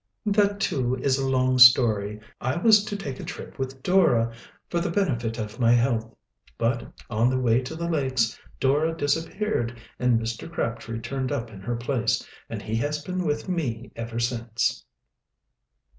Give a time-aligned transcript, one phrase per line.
[0.25, 2.19] "That, too, is a long story.
[2.41, 4.33] I was to take a trip with Dora,
[4.67, 6.11] for the benefit of my health.
[6.57, 10.51] But, on the way to the lakes Dora disappeared and Mr.
[10.51, 14.83] Crabtree turned up in her place and he has been with me ever since."